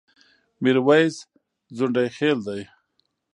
[0.61, 1.15] ميرويس
[1.77, 2.55] ځنډيخيل ډه